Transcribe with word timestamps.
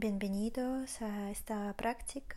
Bienvenidos 0.00 1.02
a 1.02 1.28
esta 1.28 1.72
práctica 1.72 2.36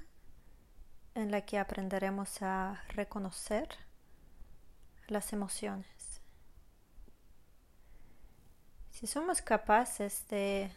en 1.13 1.29
la 1.29 1.41
que 1.41 1.59
aprenderemos 1.59 2.41
a 2.41 2.81
reconocer 2.87 3.69
las 5.07 5.31
emociones. 5.31 6.21
Si 8.89 9.05
somos 9.05 9.43
capaces 9.43 10.27
de 10.29 10.71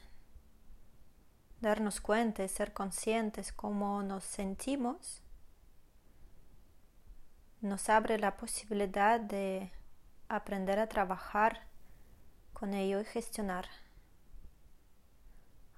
darnos 1.63 2.03
cuenta 2.03 2.45
y 2.45 2.49
ser 2.49 2.75
conscientes 2.75 3.51
cómo 3.51 4.03
nos 4.03 4.25
sentimos, 4.25 5.23
nos 7.63 7.89
abre 7.89 8.19
la 8.19 8.37
posibilidad 8.37 9.19
de 9.19 9.73
aprender 10.29 10.79
a 10.79 10.87
trabajar 10.91 11.67
con 12.53 12.75
ello 12.75 13.01
y 13.01 13.07
gestionar. 13.07 13.84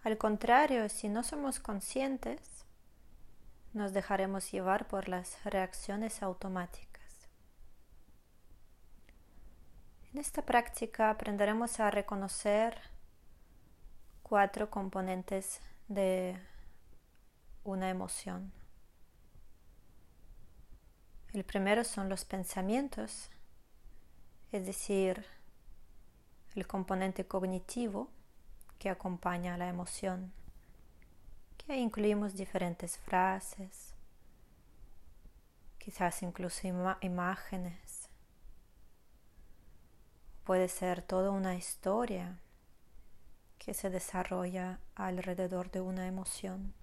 Al 0.07 0.19
contrario, 0.19 0.89
si 0.89 1.09
no 1.09 1.25
somos 1.25 1.59
conscientes, 1.59 2.65
nos 3.73 3.93
dejaremos 3.93 4.53
llevar 4.53 4.87
por 4.87 5.09
las 5.09 5.45
reacciones 5.45 6.23
automáticas. 6.23 7.29
En 10.13 10.21
esta 10.21 10.43
práctica 10.43 11.11
aprenderemos 11.11 11.81
a 11.81 11.91
reconocer 11.91 12.81
cuatro 14.23 14.71
componentes 14.71 15.61
de 15.89 16.39
una 17.65 17.91
emoción. 17.91 18.53
El 21.33 21.43
primero 21.43 21.83
son 21.83 22.09
los 22.09 22.25
pensamientos, 22.25 23.29
es 24.53 24.67
decir, 24.67 25.27
el 26.55 26.65
componente 26.69 27.27
cognitivo 27.27 28.13
que 28.79 28.91
acompaña 28.91 29.55
a 29.55 29.59
la 29.59 29.69
emoción, 29.69 30.33
que 31.57 31.77
incluimos 31.77 32.35
diferentes 32.35 32.99
frases, 32.99 33.95
quizás 35.79 36.23
incluso 36.23 36.67
imágenes. 37.01 38.09
Puede 40.45 40.69
ser 40.69 41.03
toda 41.03 41.31
una 41.31 41.55
historia 41.55 42.39
que 43.59 43.75
se 43.75 43.91
desarrolla 43.91 44.79
alrededor 44.95 45.71
de 45.71 45.81
una 45.81 46.07
emoción. 46.07 46.75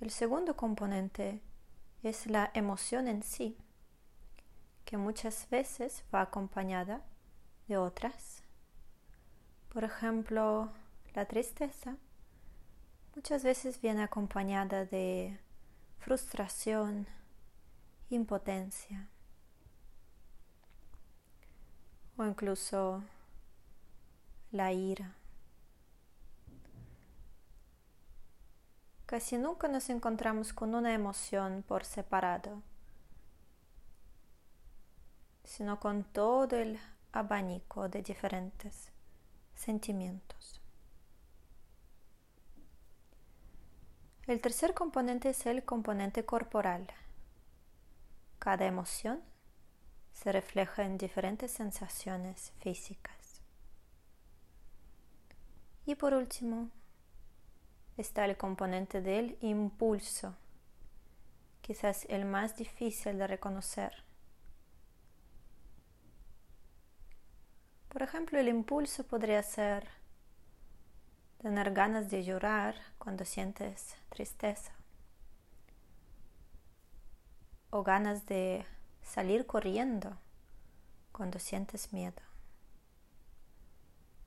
El 0.00 0.10
segundo 0.10 0.56
componente 0.56 1.42
es 2.02 2.26
la 2.26 2.50
emoción 2.54 3.08
en 3.08 3.22
sí, 3.22 3.56
que 4.84 4.96
muchas 4.96 5.48
veces 5.50 6.04
va 6.14 6.20
acompañada 6.20 7.02
de 7.66 7.78
otras 7.78 8.45
por 9.68 9.84
ejemplo, 9.84 10.70
la 11.14 11.26
tristeza 11.26 11.96
muchas 13.14 13.42
veces 13.42 13.80
viene 13.80 14.02
acompañada 14.02 14.84
de 14.84 15.38
frustración, 15.98 17.06
impotencia 18.10 19.08
o 22.16 22.24
incluso 22.24 23.02
la 24.52 24.72
ira. 24.72 25.14
Casi 29.06 29.38
nunca 29.38 29.68
nos 29.68 29.88
encontramos 29.88 30.52
con 30.52 30.74
una 30.74 30.92
emoción 30.92 31.64
por 31.66 31.84
separado, 31.84 32.62
sino 35.44 35.78
con 35.78 36.04
todo 36.04 36.56
el 36.56 36.78
abanico 37.12 37.88
de 37.88 38.02
diferentes 38.02 38.95
sentimientos. 39.56 40.60
El 44.26 44.40
tercer 44.40 44.74
componente 44.74 45.30
es 45.30 45.46
el 45.46 45.64
componente 45.64 46.24
corporal. 46.24 46.86
Cada 48.38 48.66
emoción 48.66 49.22
se 50.12 50.32
refleja 50.32 50.84
en 50.84 50.98
diferentes 50.98 51.50
sensaciones 51.50 52.52
físicas. 52.60 53.42
Y 55.84 55.94
por 55.94 56.14
último, 56.14 56.70
está 57.96 58.24
el 58.24 58.36
componente 58.36 59.00
del 59.00 59.38
impulso, 59.40 60.34
quizás 61.60 62.04
el 62.08 62.24
más 62.24 62.56
difícil 62.56 63.18
de 63.18 63.26
reconocer. 63.26 64.05
Por 67.96 68.02
ejemplo, 68.02 68.38
el 68.38 68.48
impulso 68.48 69.06
podría 69.06 69.42
ser 69.42 69.88
tener 71.38 71.72
ganas 71.72 72.10
de 72.10 72.24
llorar 72.24 72.74
cuando 72.98 73.24
sientes 73.24 73.96
tristeza 74.10 74.72
o 77.70 77.82
ganas 77.82 78.26
de 78.26 78.66
salir 79.02 79.46
corriendo 79.46 80.14
cuando 81.10 81.38
sientes 81.38 81.94
miedo. 81.94 82.20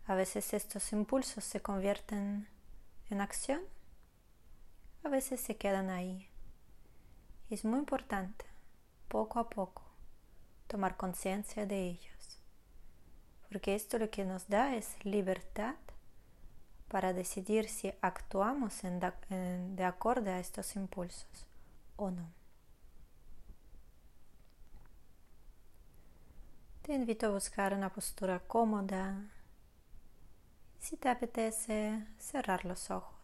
A 0.07 0.16
veces 0.16 0.51
estos 0.56 0.91
impulsos 0.91 1.44
se 1.44 1.62
convierten 1.62 2.50
en 3.12 3.22
acción, 3.22 3.62
a 5.03 5.09
veces 5.09 5.41
se 5.41 5.57
quedan 5.57 5.91
ahí. 5.91 6.28
es 7.51 7.66
muy 7.66 7.78
importante, 7.78 8.46
poco 9.09 9.38
a 9.38 9.47
poco, 9.47 9.84
tomar 10.66 10.97
conciencia 10.97 11.68
de 11.68 11.86
ellos 11.86 12.19
porque 13.49 13.75
esto 13.75 13.97
lo 13.97 14.09
que 14.09 14.25
nos 14.25 14.47
da 14.47 14.75
es 14.75 15.03
libertad 15.03 15.75
para 16.87 17.13
decidir 17.13 17.67
si 17.69 17.93
actuamos 18.01 18.81
de 18.81 19.83
acuerdo 19.83 20.31
a 20.31 20.39
estos 20.39 20.75
impulsos 20.75 21.47
o 21.95 22.11
no. 22.11 22.29
Te 26.83 26.93
invito 26.93 27.27
a 27.27 27.29
buscar 27.29 27.73
una 27.73 27.93
postura 27.93 28.39
cómoda. 28.39 29.29
Si 30.79 30.97
te 30.97 31.09
apetece, 31.09 32.03
cerrar 32.17 32.65
los 32.65 32.89
ojos. 32.89 33.19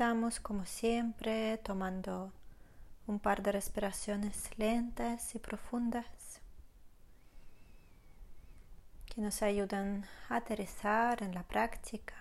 Empezamos 0.00 0.40
como 0.40 0.64
siempre 0.64 1.58
tomando 1.58 2.32
un 3.06 3.18
par 3.20 3.42
de 3.42 3.52
respiraciones 3.52 4.48
lentas 4.56 5.34
y 5.34 5.38
profundas 5.38 6.40
que 9.04 9.20
nos 9.20 9.42
ayudan 9.42 10.06
a 10.30 10.36
aterrizar 10.36 11.22
en 11.22 11.34
la 11.34 11.42
práctica, 11.42 12.14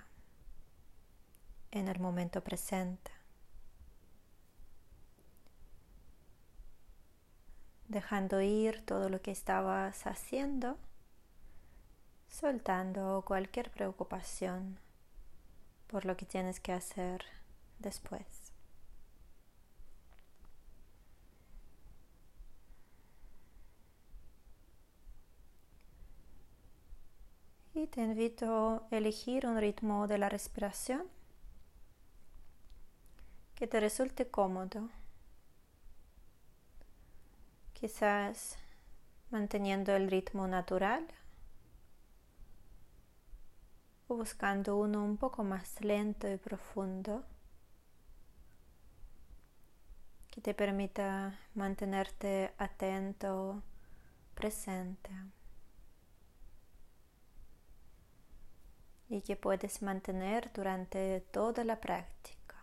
en 1.72 1.88
el 1.88 2.02
momento 2.02 2.44
presente. 2.44 3.12
Dejando 7.88 8.42
ir 8.42 8.86
todo 8.86 9.08
lo 9.08 9.22
que 9.22 9.32
estabas 9.32 10.06
haciendo, 10.06 10.78
soltando 12.28 13.24
cualquier 13.26 13.72
preocupación 13.72 14.78
por 15.88 16.04
lo 16.04 16.18
que 16.18 16.26
tienes 16.26 16.60
que 16.60 16.74
hacer 16.74 17.39
después. 17.80 18.52
Y 27.74 27.88
te 27.88 28.02
invito 28.02 28.88
a 28.92 28.96
elegir 28.98 29.46
un 29.46 29.58
ritmo 29.58 30.08
de 30.08 30.18
la 30.18 30.28
respiración 30.28 31.04
que 33.56 33.68
te 33.68 33.80
resulte 33.80 34.28
cómodo. 34.28 34.90
Quizás 37.74 38.58
manteniendo 39.32 39.96
el 39.96 40.10
ritmo 40.10 40.48
natural 40.48 41.08
o 44.10 44.16
buscando 44.16 44.76
uno 44.76 45.04
un 45.04 45.16
poco 45.16 45.44
más 45.44 45.80
lento 45.80 46.30
y 46.30 46.36
profundo 46.36 47.24
que 50.30 50.42
te 50.42 50.54
permita 50.54 51.40
mantenerte 51.56 52.54
atento, 52.58 53.62
presente 54.36 55.10
y 59.10 59.22
que 59.22 59.36
puedes 59.36 59.82
mantener 59.82 60.52
durante 60.54 61.22
toda 61.32 61.64
la 61.64 61.82
práctica. 61.82 62.56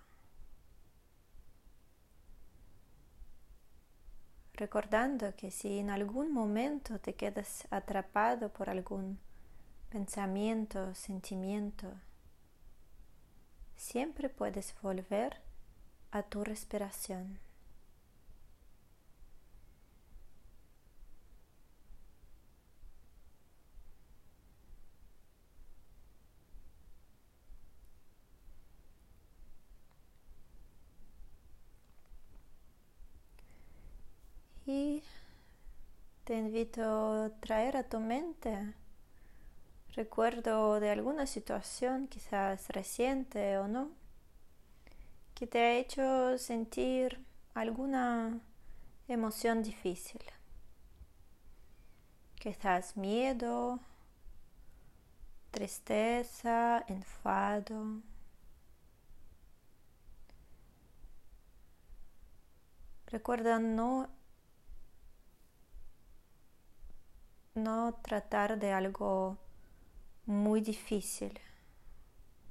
Recordando 4.54 5.34
que 5.36 5.50
si 5.50 5.80
en 5.80 5.90
algún 5.90 6.32
momento 6.32 6.98
te 7.00 7.14
quedas 7.14 7.66
atrapado 7.70 8.48
por 8.50 8.70
algún 8.70 9.18
pensamiento, 9.90 10.94
sentimiento, 10.94 11.92
siempre 13.76 14.28
puedes 14.28 14.74
volver 14.80 15.42
a 16.10 16.22
tu 16.22 16.42
respiración. 16.42 17.45
Te 36.26 36.36
invito 36.36 36.82
a 36.82 37.30
traer 37.40 37.76
a 37.76 37.84
tu 37.84 38.00
mente 38.00 38.74
recuerdo 39.94 40.80
de 40.80 40.90
alguna 40.90 41.24
situación, 41.26 42.08
quizás 42.08 42.68
reciente 42.68 43.58
o 43.58 43.68
no, 43.68 43.90
que 45.36 45.46
te 45.46 45.60
ha 45.60 45.72
hecho 45.74 46.36
sentir 46.36 47.24
alguna 47.54 48.40
emoción 49.06 49.62
difícil. 49.62 50.20
Quizás 52.34 52.96
miedo, 52.96 53.78
tristeza, 55.52 56.84
enfado. 56.88 58.02
Recuerda 63.06 63.60
no, 63.60 64.10
no 67.56 67.94
tratar 68.02 68.58
de 68.58 68.72
algo 68.72 69.38
muy 70.26 70.60
difícil, 70.60 71.38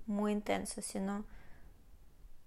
muy 0.06 0.32
intenso, 0.32 0.82
sino 0.82 1.26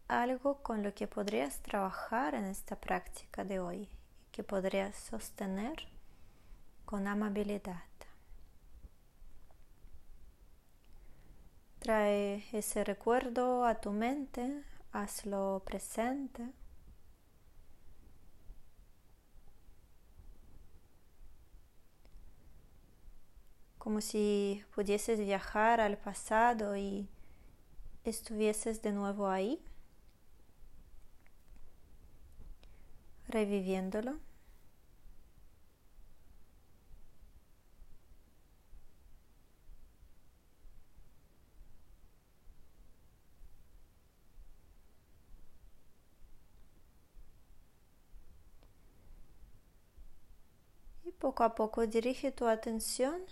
algo 0.08 0.62
con 0.62 0.82
lo 0.82 0.94
que 0.94 1.06
podrías 1.06 1.60
trabajar 1.60 2.34
en 2.34 2.44
esta 2.44 2.76
práctica 2.76 3.44
de 3.44 3.60
hoy 3.60 3.82
y 3.82 4.30
que 4.32 4.42
podrías 4.42 4.96
sostener 4.96 5.88
con 6.84 7.06
amabilidad. 7.06 7.82
Trae 11.78 12.44
ese 12.52 12.82
recuerdo 12.84 13.64
a 13.64 13.80
tu 13.80 13.92
mente, 13.92 14.62
hazlo 14.92 15.62
presente. 15.64 16.52
Como 23.88 24.02
si 24.02 24.62
pudieses 24.74 25.18
viajar 25.18 25.80
al 25.80 25.96
pasado 25.96 26.76
y 26.76 27.08
estuvieses 28.04 28.82
de 28.82 28.92
nuevo 28.92 29.28
ahí, 29.28 29.62
reviviéndolo. 33.28 34.18
Poco 51.18 51.42
a 51.42 51.54
poco 51.54 51.86
dirige 51.86 52.32
tu 52.32 52.46
atención 52.46 53.22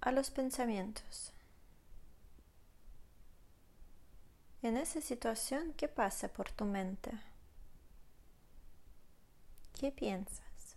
a 0.00 0.12
los 0.12 0.30
pensamientos. 0.30 1.32
En 4.62 4.76
esa 4.76 5.00
situación, 5.00 5.72
¿qué 5.74 5.88
pasa 5.88 6.28
por 6.28 6.50
tu 6.50 6.64
mente? 6.64 7.10
¿Qué 9.78 9.90
piensas? 9.90 10.76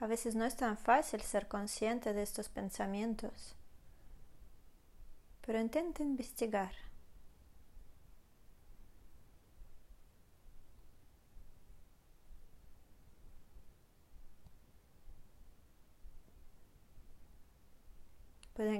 A 0.00 0.08
veces 0.08 0.34
no 0.34 0.44
es 0.44 0.56
tan 0.56 0.76
fácil 0.76 1.20
ser 1.20 1.46
consciente 1.46 2.12
de 2.12 2.22
estos 2.22 2.48
pensamientos, 2.48 3.54
pero 5.46 5.60
intenta 5.60 6.02
investigar. 6.02 6.72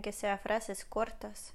Que 0.02 0.12
sean 0.12 0.38
frases 0.40 0.84
cortas. 0.84 1.54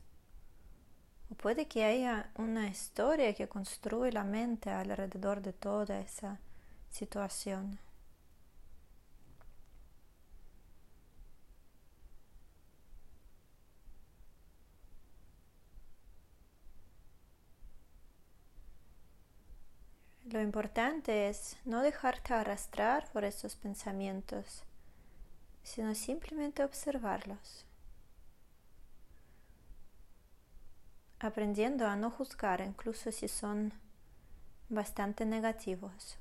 O 1.30 1.36
puede 1.36 1.68
que 1.68 1.84
haya 1.84 2.32
una 2.36 2.68
historia 2.68 3.34
que 3.34 3.50
construye 3.50 4.14
la 4.14 4.24
mente 4.24 4.70
alrededor 4.70 5.42
de 5.42 5.52
toda 5.52 6.00
esa 6.00 6.40
situación. 6.90 7.78
Lo 20.24 20.42
importante 20.42 21.28
es 21.28 21.58
no 21.66 21.82
dejarte 21.82 22.34
arrastrar 22.34 23.12
por 23.12 23.26
esos 23.26 23.58
pensamientos, 23.58 24.64
sino 25.64 25.94
simplemente 25.96 26.64
observarlos. 26.64 27.67
Aprendiendo 31.20 31.88
a 31.88 31.96
no 31.96 32.12
juzgar 32.12 32.62
incluso 32.62 33.12
si 33.12 33.28
son 33.28 33.74
bastante 34.70 35.26
negativos. 35.26 36.18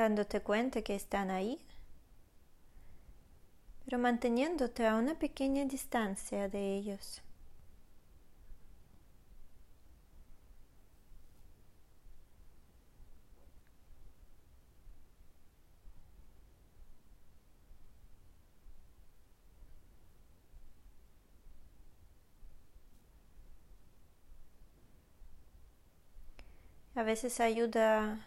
dándote 0.00 0.40
cuenta 0.40 0.80
que 0.82 0.94
están 0.94 1.30
ahí 1.30 1.60
pero 3.90 4.00
manteniéndote 4.00 4.86
a 4.86 4.94
una 4.94 5.14
pequeña 5.18 5.64
distancia 5.64 6.48
de 6.48 6.76
ellos. 6.76 7.22
A 26.94 27.02
veces 27.02 27.40
ayuda 27.40 28.24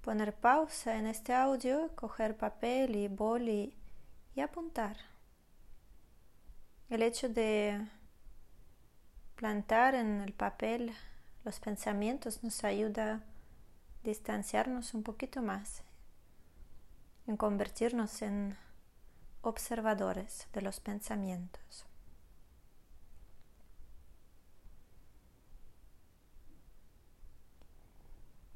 poner 0.00 0.32
pausa 0.34 0.96
en 0.98 1.06
este 1.06 1.34
audio, 1.34 1.90
coger 1.94 2.38
papel 2.38 2.96
y 2.96 3.08
boli 3.08 3.77
y 4.38 4.40
apuntar. 4.40 4.96
El 6.90 7.02
hecho 7.02 7.28
de 7.28 7.84
plantar 9.34 9.96
en 9.96 10.20
el 10.20 10.32
papel 10.32 10.94
los 11.44 11.58
pensamientos 11.58 12.44
nos 12.44 12.62
ayuda 12.62 13.14
a 13.14 13.20
distanciarnos 14.04 14.94
un 14.94 15.02
poquito 15.02 15.42
más, 15.42 15.82
en 17.26 17.36
convertirnos 17.36 18.22
en 18.22 18.56
observadores 19.42 20.46
de 20.52 20.62
los 20.62 20.78
pensamientos. 20.78 21.84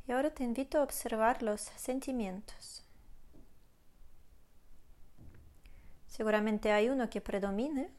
Y 0.06 0.12
ahora 0.12 0.32
te 0.32 0.44
invito 0.44 0.78
a 0.78 0.84
observar 0.84 1.42
los 1.42 1.60
sentimientos. 1.60 2.84
Seguramente 6.12 6.72
hay 6.72 6.90
uno 6.90 7.08
que 7.08 7.22
predomine, 7.22 7.90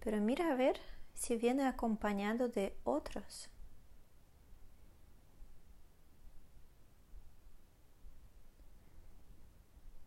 pero 0.00 0.20
mira 0.20 0.52
a 0.52 0.54
ver 0.54 0.78
si 1.14 1.36
viene 1.36 1.66
acompañado 1.66 2.48
de 2.50 2.76
otros. 2.84 3.48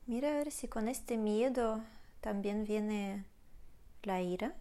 Mira 0.06 0.30
a 0.30 0.34
ver 0.36 0.52
si 0.52 0.68
con 0.68 0.88
este 0.88 1.18
miedo 1.18 1.82
también 2.22 2.64
viene 2.64 3.26
la 4.04 4.22
ira. 4.22 4.54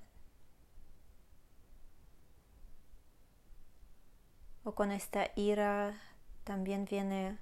O 4.65 4.75
con 4.75 4.93
esta 4.93 5.31
ira 5.37 6.01
también 6.45 6.87
viene 6.87 7.37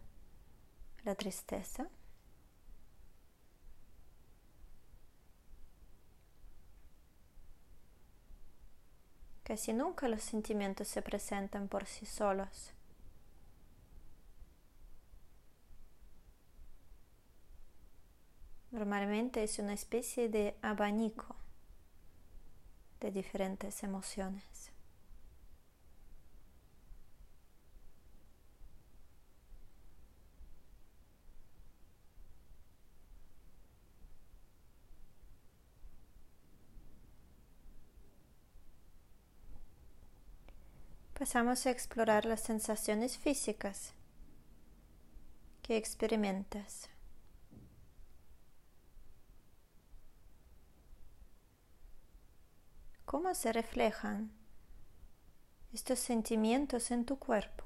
la 1.05 1.15
tristeza. 1.15 1.89
Casi 9.47 9.73
nunca 9.73 10.09
los 10.09 10.25
sentimientos 10.25 10.89
se 10.89 11.03
presentan 11.03 11.69
por 11.69 11.87
sí 11.87 12.05
solos. 12.05 12.73
Normalmente 18.73 19.45
es 19.45 19.61
una 19.61 19.75
especie 19.75 20.29
de 20.29 20.57
abanico 20.63 21.37
de 22.99 23.13
diferentes 23.13 23.85
emociones. 23.85 24.73
Pasamos 41.27 41.67
a 41.67 41.71
explorar 41.71 42.25
las 42.25 42.41
sensaciones 42.41 43.19
físicas 43.19 43.95
que 45.61 45.77
experimentas. 45.77 46.89
¿Cómo 53.05 53.35
se 53.35 53.53
reflejan 53.53 54.31
estos 55.73 55.99
sentimientos 55.99 56.93
en 56.93 57.05
tu 57.05 57.19
cuerpo? 57.19 57.65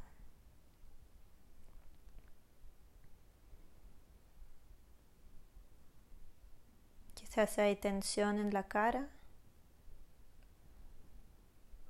Quizás 7.12 7.58
hay 7.58 7.76
tensión 7.76 8.38
en 8.38 8.54
la 8.54 8.66
cara. 8.68 9.10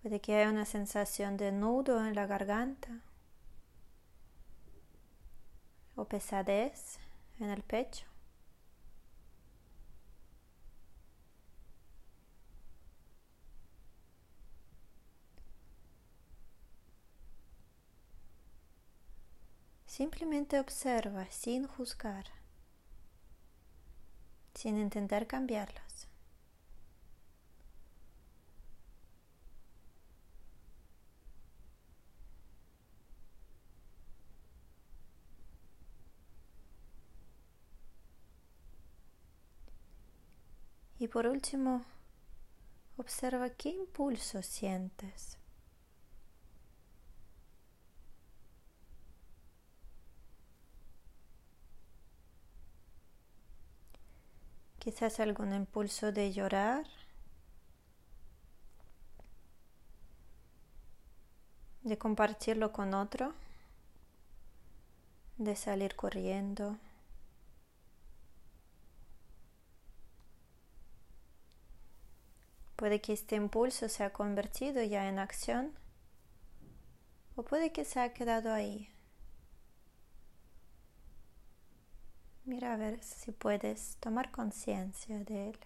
Puede 0.02 0.20
que 0.20 0.34
haya 0.34 0.50
una 0.50 0.64
sensación 0.64 1.36
de 1.36 1.52
nudo 1.52 2.04
en 2.06 2.14
la 2.14 2.26
garganta 2.26 3.02
o 5.94 6.06
pesadez 6.06 6.98
en 7.38 7.50
el 7.50 7.62
pecho. 7.62 8.06
Simplemente 19.86 20.58
observa 20.58 21.26
sin 21.30 21.66
juzgar, 21.66 22.24
sin 24.54 24.78
intentar 24.78 25.26
cambiarlos. 25.26 26.08
Y 40.99 40.99
por 41.10 41.26
último, 41.26 41.82
observa 42.96 43.50
qué 43.50 43.70
impulso 43.70 44.42
sientes. 44.42 45.36
Quizás 54.78 55.20
algún 55.20 55.52
impulso 55.52 56.10
de 56.12 56.32
llorar, 56.32 56.86
de 61.82 61.98
compartirlo 61.98 62.72
con 62.72 62.94
otro, 62.94 63.34
de 65.38 65.56
salir 65.56 65.96
corriendo. 65.96 66.78
Puede 72.80 73.02
que 73.02 73.12
este 73.12 73.36
impulso 73.36 73.90
se 73.90 74.04
ha 74.04 74.10
convertido 74.14 74.82
ya 74.82 75.06
en 75.06 75.18
acción 75.18 75.74
o 77.36 77.42
puede 77.42 77.72
que 77.72 77.84
se 77.84 78.00
ha 78.00 78.14
quedado 78.14 78.54
ahí. 78.54 78.88
Mira 82.46 82.72
a 82.72 82.78
ver 82.78 83.02
si 83.02 83.32
puedes 83.32 83.98
tomar 84.00 84.30
conciencia 84.30 85.18
de 85.24 85.50
él. 85.50 85.58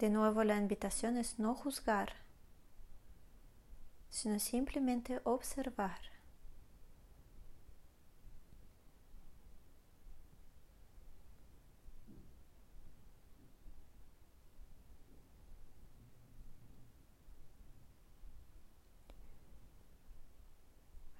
De 0.00 0.08
nuevo 0.08 0.44
la 0.44 0.56
invitación 0.56 1.18
es 1.18 1.38
no 1.38 1.54
juzgar, 1.54 2.14
sino 4.08 4.38
simplemente 4.38 5.20
observar. 5.24 6.00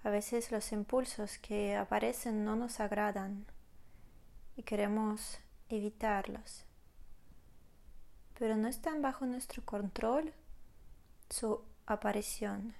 A 0.02 0.08
veces 0.08 0.50
los 0.50 0.72
impulsos 0.72 1.36
que 1.36 1.76
aparecen 1.76 2.46
no 2.46 2.56
nos 2.56 2.80
agradan 2.80 3.44
y 4.56 4.62
queremos 4.62 5.38
evitarlos 5.68 6.64
pero 8.40 8.56
no 8.56 8.68
están 8.68 9.02
bajo 9.02 9.26
nuestro 9.26 9.62
control 9.66 10.32
su 11.28 11.62
aparición. 11.84 12.74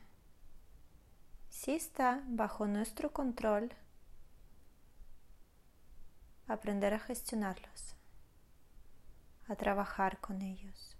Si 1.50 1.72
está 1.72 2.24
bajo 2.28 2.66
nuestro 2.66 3.12
control, 3.12 3.70
aprender 6.48 6.94
a 6.94 6.98
gestionarlos, 6.98 7.94
a 9.48 9.54
trabajar 9.54 10.18
con 10.22 10.40
ellos. 10.40 10.96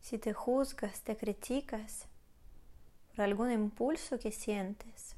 Si 0.00 0.16
te 0.16 0.32
juzgas, 0.32 1.00
te 1.00 1.16
criticas 1.16 2.06
por 3.08 3.24
algún 3.24 3.50
impulso 3.50 4.20
que 4.20 4.30
sientes, 4.30 5.16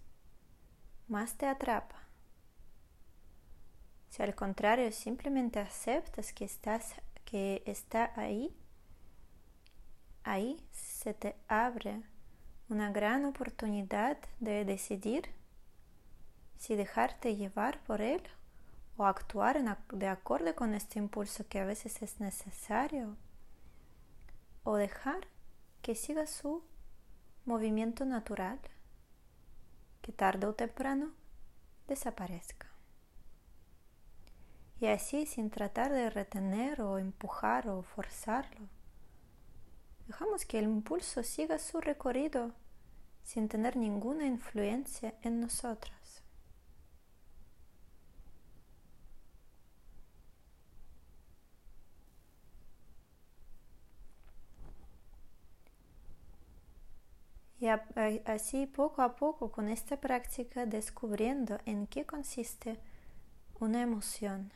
más 1.07 1.35
te 1.37 1.45
atrapa. 1.45 2.08
Si 4.19 4.25
al 4.25 4.35
contrario 4.35 4.91
simplemente 4.91 5.61
aceptas 5.61 6.33
que 6.33 6.45
estás 6.45 6.97
que 7.25 7.63
está 7.67 8.11
ahí, 8.17 8.53
ahí 10.25 10.61
se 10.73 11.15
te 11.15 11.37
abre 11.47 12.03
una 12.69 12.91
gran 12.91 13.27
oportunidad 13.27 14.19
de 14.41 14.65
decidir 14.65 15.31
si 16.57 16.75
dejarte 16.75 17.37
llevar 17.37 17.81
por 17.85 18.01
él 18.01 18.21
o 18.97 19.07
actuar 19.07 19.63
de 19.93 20.09
acuerdo 20.09 20.53
con 20.57 20.75
este 20.75 20.99
impulso 20.99 21.47
que 21.47 21.61
a 21.61 21.65
veces 21.65 22.03
es 22.03 22.19
necesario 22.19 23.17
o 24.65 24.75
dejar 24.75 25.29
que 25.81 25.95
siga 25.95 26.27
su 26.27 26.65
movimiento 27.45 28.05
natural 28.05 28.59
que 30.03 30.11
tarde 30.11 30.49
o 30.49 30.55
temprano 30.55 31.13
desaparezca 31.87 32.78
y 34.81 34.87
así 34.87 35.27
sin 35.27 35.51
tratar 35.51 35.93
de 35.93 36.11
retener 36.11 36.81
o 36.81 36.99
empujar 36.99 37.69
o 37.69 37.83
forzarlo. 37.83 38.69
Dejamos 40.07 40.47
que 40.47 40.59
el 40.59 40.65
impulso 40.65 41.23
siga 41.23 41.59
su 41.59 41.81
recorrido 41.81 42.53
sin 43.23 43.49
tener 43.49 43.77
ninguna 43.77 44.27
influencia 44.27 45.15
en 45.23 45.41
nosotros. 45.41 46.23
Y 57.61 57.67
así 57.67 58.67
poco 58.67 59.03
a 59.03 59.17
poco 59.17 59.51
con 59.51 59.69
esta 59.69 60.01
práctica 60.01 60.65
descubriendo 60.65 61.59
en 61.67 61.89
qué 61.89 62.07
consiste 62.07 62.79
una 63.59 63.83
emoción 63.83 64.53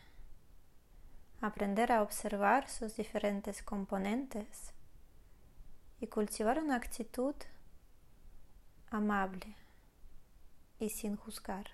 aprender 1.42 1.90
a 1.90 2.02
observar 2.02 2.68
sus 2.68 2.94
diferentes 2.94 3.64
componentes 3.64 4.72
y 6.00 6.06
cultivar 6.06 6.62
una 6.62 6.76
actitud 6.76 7.34
amable 8.90 9.56
y 10.78 10.88
sin 10.88 11.16
juzgar. 11.16 11.66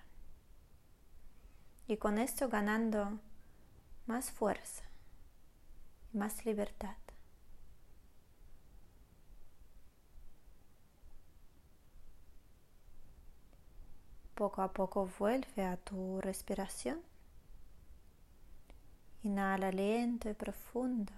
Y 1.85 1.97
con 1.97 2.17
esto 2.17 2.49
ganando 2.49 3.19
más 4.07 4.31
fuerza 4.31 4.83
y 6.13 6.17
más 6.17 6.45
libertad. 6.45 6.97
Poco 14.33 14.63
a 14.63 14.73
poco 14.73 15.07
vuelve 15.19 15.63
a 15.63 15.77
tu 15.77 16.21
respiración. 16.21 17.08
Inhala 19.29 19.71
lento 19.71 20.27
y 20.27 20.33
profundo. 20.33 21.13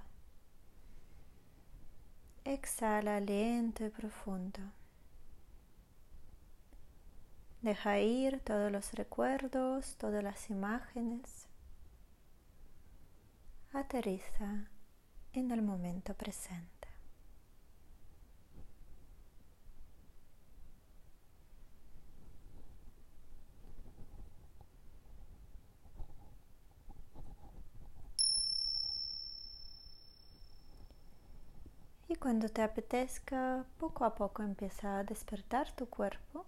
Exhala 2.44 3.22
lento 3.22 3.86
y 3.86 3.90
profundo. 3.90 4.60
Deja 7.62 8.00
ir 8.00 8.42
todos 8.42 8.70
los 8.70 8.92
recuerdos, 8.96 9.96
todas 9.96 10.22
las 10.26 10.50
imágenes. 10.50 11.48
Aterriza 13.72 14.68
en 15.32 15.52
el 15.52 15.62
momento 15.62 16.14
presente. 16.14 16.82
Y 32.11 32.11
cuando 32.22 32.50
te 32.50 32.62
apetezca, 32.62 33.66
poco 33.80 34.06
a 34.06 34.14
poco 34.14 34.44
empieza 34.44 35.00
a 35.00 35.04
despertar 35.04 35.72
tu 35.76 35.90
cuerpo. 35.90 36.46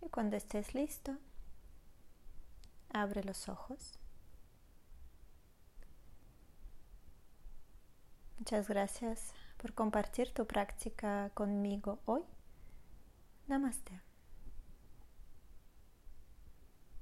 Y 0.00 0.08
cuando 0.08 0.36
estés 0.36 0.74
listo, 0.74 1.18
abre 2.94 3.22
los 3.22 3.50
ojos. 3.50 3.98
Muchas 8.38 8.68
gracias 8.68 9.34
por 9.58 9.74
compartir 9.74 10.32
tu 10.32 10.46
práctica 10.46 11.30
conmigo 11.34 12.00
hoy. 12.06 12.24
Namaste. 13.48 14.00